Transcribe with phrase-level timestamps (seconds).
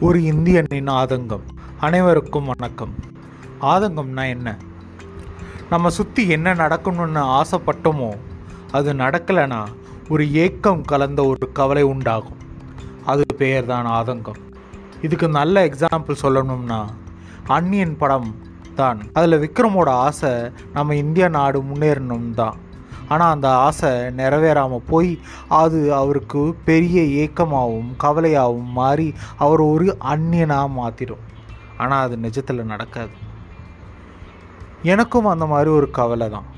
[0.00, 1.44] ஒரு இந்தியனின் ஆதங்கம்.
[1.80, 2.94] அனைவருக்கும் வணக்கம்.
[3.60, 4.56] ஆதங்கம்னா என்ன?
[5.70, 8.16] நம்ம சுற்றி என்ன நடக்கணும்னு ஆசைப்பட்டோமோ
[8.72, 9.64] அது நடக்கலைன்னா
[10.08, 12.36] ஒரு ஏக்கம் கலந்த ஒரு கவலை உண்டாகும்.
[13.04, 14.40] அது பெயர் தான் ஆதங்கம்.
[15.02, 16.84] இதுக்கு நல்ல எக்ஸாம்பிள் சொல்லணும்னா
[17.46, 18.34] அன்னியன் படம்
[18.74, 19.00] தான்.
[19.12, 22.56] அதில் விக்ரமோட ஆசை நம்ம இந்திய நாடு முன்னேறணும் தான்
[23.08, 23.90] ஆனால் அந்த ஆசை
[24.20, 25.10] நிறைவேறாமல் போய்
[25.60, 31.24] அது அவருக்கு பெரிய ஏக்கமாகவும் கவலையாகவும் மாறி அவர் ஒரு அந்நியனாக மாற்றிடும்
[31.82, 33.14] ஆனால் அது நிஜத்தில் நடக்காது.
[34.92, 36.48] எனக்கும் அந்த மாதிரி ஒரு கவலை தான்.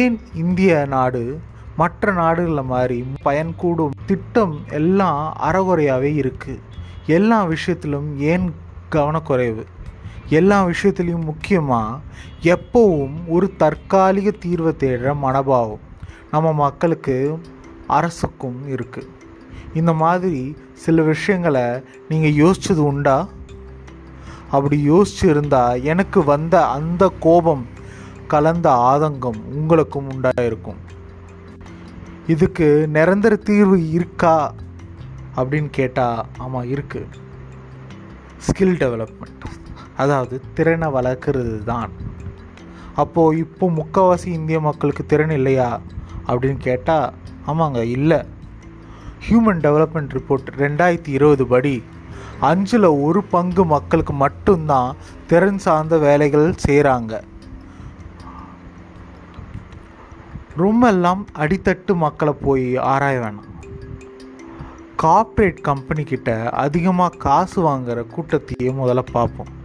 [0.00, 1.22] ஏன் இந்திய நாடு
[1.80, 6.62] மற்ற நாடுகளில் மாதிரி பயன்கூடும் திட்டம் எல்லாம் அறகுறையாகவே இருக்குது
[7.06, 8.46] எல்லா விஷயத்திலும் ஏன்
[8.94, 9.64] கவனக்குறைவு?
[10.28, 12.00] எல்லா விஷயத்துலேயும் முக்கியமாக
[12.42, 15.80] எப்போவும் ஒரு தற்காலிக தீர்வை தேடுற மனபாவம்
[16.30, 17.38] நம்ம மக்களுக்கு
[17.86, 19.08] அரசுக்கும் இருக்குது
[19.74, 23.28] இந்த மாதிரி சில விஷயங்களை நீங்கள் யோசிச்சது உண்டா?
[24.50, 27.66] அப்படி யோசிச்சு இருந்தால் எனக்கு வந்த அந்த கோபம்
[28.26, 30.76] கலந்த ஆதங்கம் உங்களுக்கும் உண்டாயிருக்கும்.
[32.26, 34.54] இதுக்கு நிரந்தர தீர்வு இருக்கா?
[35.36, 37.06] அப்படின்னு கேட்டால் ஆமாம் இருக்குது
[38.46, 39.65] ஸ்கில் டெவலப்மெண்ட்
[39.96, 41.90] அதாவது திறனை வளர்க்குறது தான்
[42.94, 45.80] அப்போது இப்போ முக்கால்வாசி இந்திய மக்களுக்கு திறன் இல்லையா?
[46.26, 47.12] அப்படின்னு கேட்டால்
[47.46, 48.24] ஆமாங்க இல்லை.
[49.28, 51.82] ஹியூமன் டெவலப்மெண்ட் ரிப்போர்ட் ரெண்டாயிரத்தி இருபது படி
[52.40, 57.22] அஞ்சில் ஒரு பங்கு மக்களுக்கு மட்டும்தான் திறன் சார்ந்த வேலைகள் செய்கிறாங்க
[60.56, 63.50] ரொம்ப எல்லாம் அடித்தட்டு மக்களை போய் ஆராய வேணாம்.
[64.96, 69.64] கார்ப்பரேட் கம்பெனிக்கிட்ட அதிகமாக காசு வாங்குகிற கூட்டத்தையே முதல்ல பார்ப்போம்.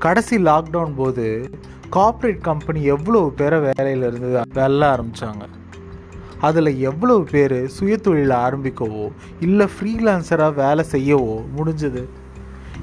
[0.00, 1.50] கடைசி லாக்டவுன் போது
[1.90, 5.44] கார்ப்பரேட் கம்பெனி எவ்வளோ பேரை வேலையில் இருந்து வெல்ல ஆரம்பித்தாங்க
[6.40, 12.02] அதில் எவ்வளோ பேர் சுயதொழில் ஆரம்பிக்கவோ இல்லை ஃப்ரீலான்சராக வேலை செய்யவோ முடிஞ்சது?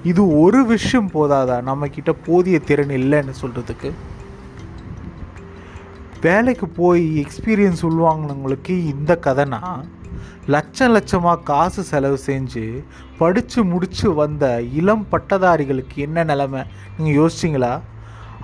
[0.03, 1.61] இது ஒரு விஷயம் போதாதா?
[1.61, 3.91] நம்மக்கிட்ட போதிய திறன் இல்லைன்னு சொல்கிறதுக்கு
[6.21, 9.61] வேலைக்கு போய் எக்ஸ்பீரியன்ஸ் உள்வாங்கினவங்களுக்கு இந்த கதைனா
[10.53, 12.63] லட்சம் லட்சமாக காசு செலவு செஞ்சு
[13.19, 14.45] படித்து முடித்து வந்த
[14.79, 16.61] இளம் பட்டதாரிகளுக்கு என்ன நிலமை?
[16.97, 17.71] நீங்கள் யோசிச்சிங்களா?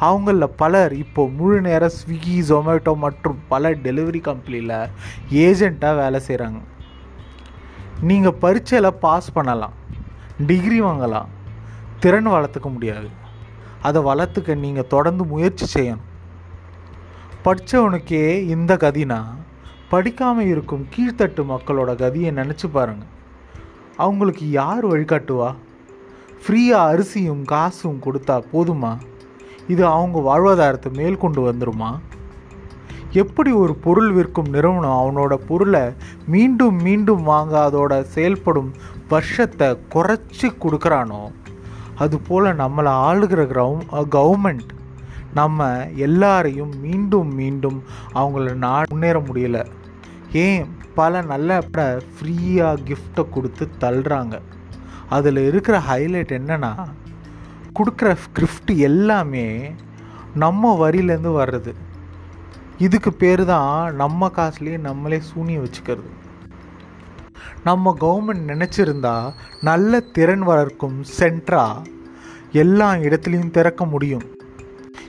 [0.07, 4.75] அவங்களில் பலர் இப்போ முழு நேரம் ஸ்விக்கி ஜொமேட்டோ மற்றும் பல டெலிவரி கம்பெனியில்
[5.45, 6.61] ஏஜெண்ட்டாக வேலை செய்கிறாங்க
[8.09, 9.77] நீங்கள் பரீட்சையில் பாஸ் பண்ணலாம்
[10.49, 11.31] டிகிரி வாங்கலாம்
[12.03, 13.09] திறன் வளர்த்துக்க முடியாது.
[13.87, 16.05] அதை வளர்த்துக்க நீங்கள் தொடர்ந்து முயற்சி செய்யணும்.
[17.45, 18.25] படித்தவனுக்கே
[18.55, 19.19] இந்த கதினா
[19.93, 23.11] படிக்காமல் இருக்கும் கீழ்த்தட்டு மக்களோட கதியை நினச்சி பாருங்கள்
[24.03, 25.49] அவங்களுக்கு யார் வழிகாட்டுவா?
[26.43, 28.91] ஃப்ரீயாக அரிசியும் காசும் கொடுத்தா போதுமா?
[29.73, 31.91] இது அவங்க வாழ்வாதாரத்தை மேல் கொண்டு வந்துருமா?
[33.21, 35.83] எப்படி ஒரு பொருள் விற்கும் நிறுவனம் அவனோட பொருளை
[36.35, 38.71] மீண்டும் மீண்டும் வாங்க அதோட செயல்படும்
[39.13, 41.21] வருஷத்தை குறைச்சி கொடுக்குறானோ?
[42.03, 43.71] அதுபோல் நம்மளை ஆளுகிற கிரௌ
[44.17, 44.71] கவர்மெண்ட்
[45.39, 45.69] நம்ம
[46.07, 47.79] எல்லாரையும் மீண்டும் மீண்டும்
[48.21, 49.59] அவங்கள நா முன்னேற முடியல.
[50.41, 54.35] ஏன் பல நல்ல ஃப்ரீயாக கிஃப்டை கொடுத்து தள்ளுறாங்க.
[55.09, 56.71] அதில் இருக்கிற ஹைலைட் என்னென்னா
[57.77, 59.47] கொடுக்குற கிஃப்ட் எல்லாமே
[60.43, 61.71] நம்ம வரியிலேருந்து வர்றது.
[62.77, 66.11] இதுக்கு பேர் தான் நம்ம காசுலேயே நம்மளே சூனிய வச்சுக்கிறது.
[67.63, 69.15] நம்ம கவர்மெண்ட் நினச்சிருந்தா
[69.61, 71.65] நல்ல திறன் வளர்க்கும் சென்டரா
[72.63, 74.25] எல்லா இடத்துலையும் திறக்க முடியும்.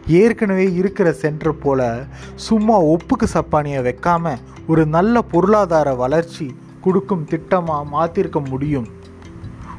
[0.07, 1.89] ஏற்கனவே இருக்கிற சென்டர் போல்
[2.35, 6.47] சும்மா ஒப்புக்கு சப்பானியை வைக்காமல் ஒரு நல்ல பொருளாதார வளர்ச்சி
[6.81, 8.89] கொடுக்கும் திட்டமாக மாற்றிருக்க முடியும்.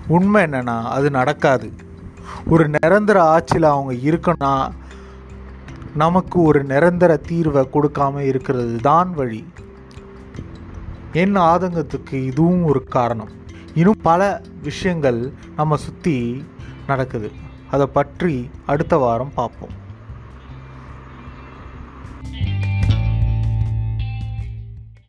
[0.07, 1.67] உண்மை என்னன்னா அது நடக்காது.
[2.49, 4.53] ஒரு நிரந்தர ஆட்சியில் அவங்க இருக்கனா
[6.03, 9.41] நமக்கு ஒரு நிரந்தர தீர்வை கொடுக்காம இருக்கிறது தான் வழி.
[11.11, 13.31] என் ஆதங்கத்துக்கு இதுவும் ஒரு காரணம்.
[13.73, 14.21] இன்னும் பல
[14.61, 15.19] விஷயங்கள்
[15.55, 16.45] நம்ம சுற்றி
[16.87, 17.31] நடக்குது.
[17.71, 19.75] அதை பற்றி அடுத்த வாரம் பார்ப்போம்.